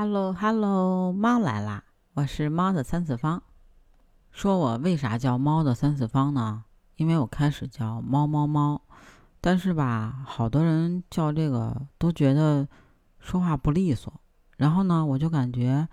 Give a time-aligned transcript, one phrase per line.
[0.00, 1.82] Hello Hello，猫来啦！
[2.14, 3.42] 我是猫的三次方。
[4.30, 6.62] 说我为啥叫猫的三次方呢？
[6.94, 8.80] 因为我开始叫猫猫猫，
[9.40, 12.68] 但是吧，好多人叫这个都觉得
[13.18, 14.12] 说话不利索。
[14.56, 15.88] 然后呢，我就感觉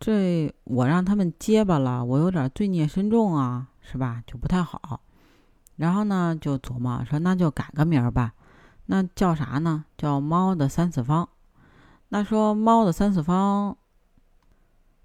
[0.00, 4.22] 这我让他们结巴了，我有点罪孽深重啊，是吧？
[4.26, 5.02] 就不太好。
[5.76, 8.32] 然后呢，就琢磨说，那就改个名儿吧。
[8.86, 9.84] 那叫啥呢？
[9.98, 11.28] 叫猫的三次方。
[12.08, 13.76] 那说猫的三次方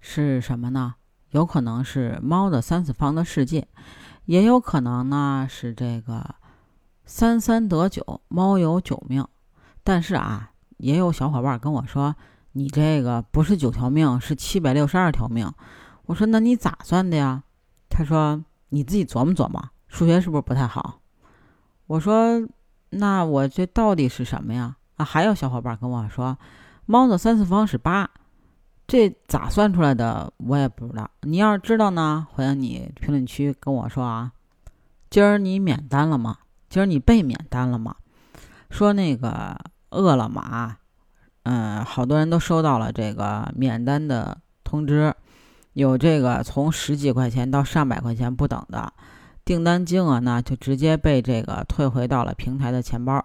[0.00, 0.94] 是什么呢？
[1.30, 3.68] 有可能是猫的三次方的世界，
[4.24, 6.34] 也有可能呢是这个
[7.04, 9.26] 三三得九，猫有九命。
[9.84, 12.14] 但是啊，也有小伙伴跟我说，
[12.52, 15.52] 你这个不是九条命，是七百六十二条命。
[16.06, 17.44] 我说那你咋算的呀？
[17.88, 21.00] 他说你自己琢磨琢磨，数学是不是不太好？
[21.86, 22.44] 我说
[22.90, 24.76] 那我这到底是什么呀？
[24.96, 26.36] 啊，还有小伙伴跟我说。
[26.90, 28.10] 猫的三次方是八，
[28.88, 30.32] 这咋算出来的？
[30.38, 31.08] 我也不知道。
[31.20, 34.32] 你要是知道呢，欢迎你评论区跟我说啊。
[35.08, 36.38] 今儿你免单了吗？
[36.68, 37.94] 今儿你被免单了吗？
[38.70, 39.56] 说那个
[39.90, 40.78] 饿了么，
[41.44, 45.14] 嗯，好多人都收到了这个免单的通知，
[45.74, 48.92] 有这个从十几块钱到上百块钱不等的
[49.44, 53.24] 订单金额呢，就直接被这个退回到了平台的钱包，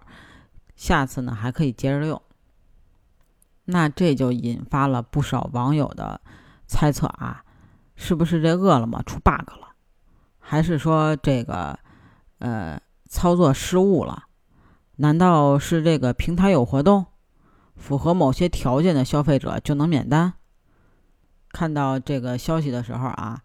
[0.75, 2.21] 下次呢还可以接着用。
[3.65, 6.21] 那这就引发了不少网友的
[6.67, 7.43] 猜测啊，
[7.95, 9.73] 是不是这饿了么出 bug 了，
[10.39, 11.77] 还是说这个
[12.37, 14.25] 呃操作失误了？
[14.97, 17.05] 难道是这个平台有活动，
[17.75, 20.33] 符合某些条件的消费者就能免单？
[21.49, 23.41] 看到这个消息的时候啊，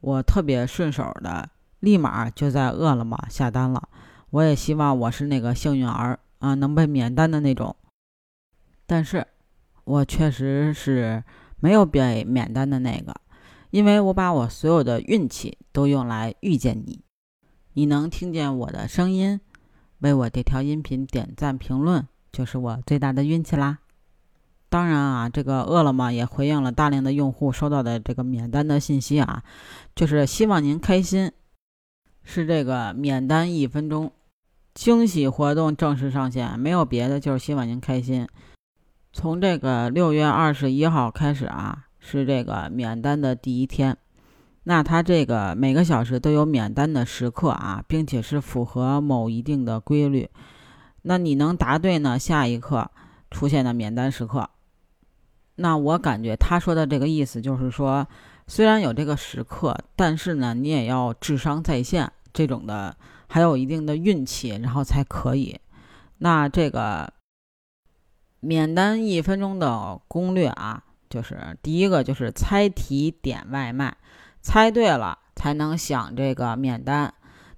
[0.00, 3.88] 我特别顺手的，立马就在饿了么下单了。
[4.30, 7.76] 我也希望我是那个幸运儿啊，能被免单的那种。
[8.86, 9.26] 但是。
[9.90, 11.24] 我确实是
[11.58, 13.12] 没有被免单的那个，
[13.70, 17.00] 因为我把我所有的运气都用来遇见你。
[17.72, 19.40] 你能听见我的声音，
[19.98, 23.78] 为我这条音频点赞评论，就是我最大的运气啦。
[24.68, 29.42] 当然啊，这个饿了么也回应了大量的用户收到的这个免单的信息啊，
[29.96, 31.32] 就是希望您开心，
[32.22, 34.12] 是这个免单一分钟
[34.72, 38.28] 惊喜活动正式上线，没有别的，就是希望您开心。
[39.12, 43.96] 从这个六月二十一号开始啊，是这个免单的第一天。
[44.64, 50.28] 那它这个每个小时都有免单的时刻啊，并且是符合某一定的规律。
[51.02, 52.18] 那你能答对呢？
[52.18, 52.88] 下一刻
[53.30, 54.48] 出现的免单时刻。
[55.56, 58.06] 那我感觉他说的这个意思就是说，
[58.46, 65.58] 虽然有这个时刻，但是呢，你也要智商在线这种的，还有一定的运气，然后才可以。
[66.18, 67.12] 那这个。
[68.40, 73.96] 免单一分钟的攻略啊，就是第一个就是猜题点外卖，
[74.40, 77.12] 猜对了才能享这个免单。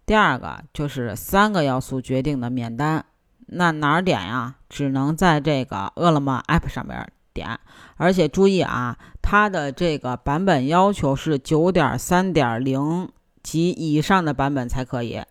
[0.04, 3.04] 第二个就是三个要素决定的免单，
[3.46, 4.56] 那哪儿点呀？
[4.68, 7.58] 只能在这个饿了么 app 上边点，
[7.96, 13.08] 而且注意啊，它的这个版本要求是九点三点零
[13.42, 15.22] 及以上的版本才可以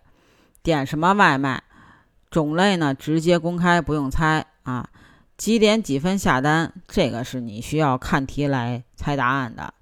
[0.62, 1.62] 点什么外卖，
[2.30, 4.88] 种类呢直接公开，不用猜啊。
[5.36, 6.72] 几点几分下单？
[6.86, 9.74] 这个是你需要看题来猜答案的。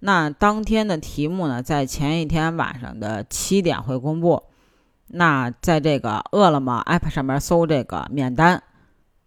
[0.00, 4.44] 那当天的题目呢，在前一天晚上的七点会公布。
[5.08, 8.62] 那在这个饿了么 app 上面搜这个免单，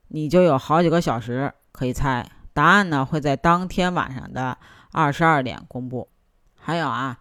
[0.10, 3.04] 你就有好几个小时可以猜答案呢。
[3.04, 4.58] 会在当天晚上的
[4.92, 6.08] 二十二点公布。
[6.56, 7.18] 还有啊，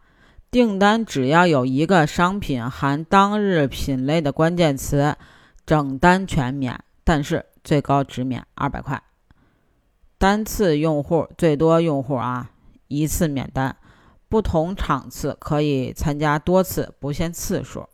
[0.50, 5.16] 订单只要有一个商品含当日品类的关键词，
[5.64, 6.78] 整单全免。
[7.02, 9.03] 但是最高只免二百块，
[10.19, 12.50] 单次用户最多用户啊
[12.88, 13.76] 一次免单，
[14.28, 17.88] 不同场次可以参加多次，不限次数。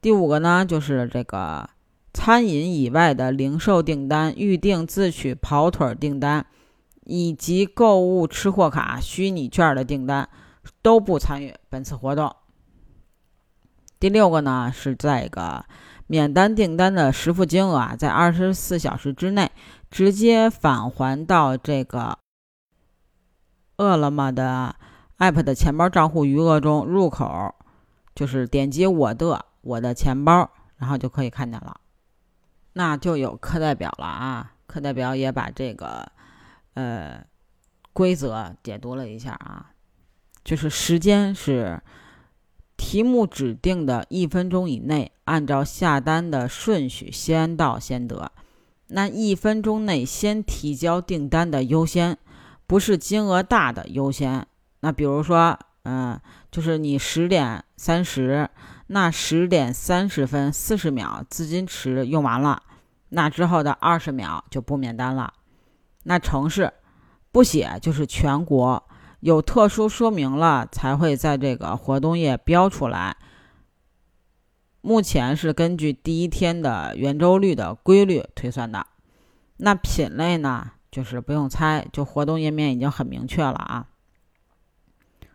[0.00, 1.68] 第五个呢，就是这个
[2.12, 6.46] 餐饮以外的零售订单、预订自取跑腿订单，
[7.04, 10.28] 以及购物吃货卡、虚拟券的订单
[10.82, 12.34] 都不参与本次活动。
[13.98, 15.64] 第六个呢，是这个。
[16.06, 19.50] 免单订单的实付金额啊，在二十四小时之内
[19.90, 22.18] 直接返还到这个
[23.76, 24.76] 饿了么的
[25.18, 26.84] app 的钱包账户余额中。
[26.84, 27.54] 入口
[28.14, 31.80] 就是点击我的我的钱包，然后就可以看见了。
[32.72, 36.10] 那就有课代表了啊，课代表也把这个
[36.74, 37.24] 呃
[37.92, 39.72] 规则解读了一下啊，
[40.44, 41.82] 就是时间是。
[42.78, 48.32] 题目指定的一分钟以内，按照下单的顺序先到先得。
[48.88, 52.16] 那一分钟内先提交订单的优先，
[52.66, 54.46] 不是金额大的优先。
[54.80, 56.20] 那比如说，嗯，
[56.50, 58.48] 就是你十点三十，
[58.86, 62.62] 那十点三十分四十秒资金池用完了，
[63.08, 65.32] 那之后的二十秒就不免单了。
[66.04, 66.72] 那城市
[67.32, 68.82] 不写就是全国，
[69.18, 73.16] 有特殊说明了才会在这个活动页标出来。
[74.86, 78.86] 目前是根据第一天的圆周率的规律推算的。
[79.56, 83.88] 那品类呢，就是不用猜，就活动页面已经很明确了啊。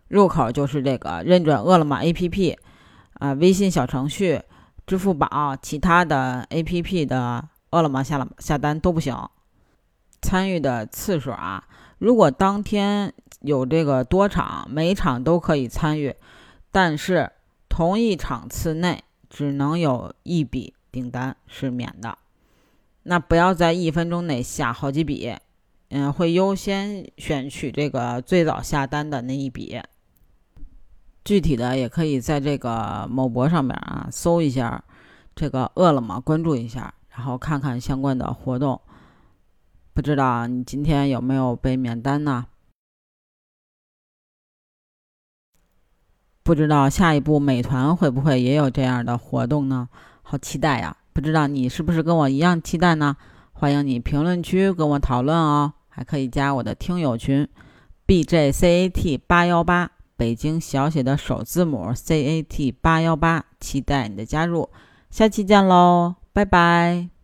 [0.08, 2.58] 入口就是这个认准饿了么 APP，
[3.16, 4.42] 啊，微信小程序、
[4.88, 9.14] 支付宝、其他的 APP 的饿了么下了下单都不行。
[10.22, 11.66] 参与的次数啊，
[11.98, 16.16] 如果当天有这个多场，每场都可以参与，
[16.72, 17.34] 但是
[17.68, 19.04] 同一场次内。
[19.32, 22.18] 只能有一笔订单是免的，
[23.04, 25.34] 那不要在一分钟内下好几笔，
[25.88, 29.82] 嗯，会优先选取这个最早下单的那一笔。
[31.24, 34.84] 具体的也可以在这个某博上面啊搜一下
[35.34, 38.82] 这个饿了么，关注一下，然后看看相关的活动。
[39.94, 42.46] 不知道你今天有没有被免单呢？
[46.44, 49.88] 不知道下一步美团会不会也有这样的活动呢？
[50.22, 50.96] 好期待呀！
[51.14, 53.16] 不知道你是不是跟我一样期待呢？
[53.52, 57.48] 欢迎你评论区跟我讨论哦，还可以加我的听友群
[58.06, 64.70] B J C A T 八幺八，北京小写的首字母 C A T 八幺八，期待你的加入，
[65.10, 67.21] 下期见喽，拜拜。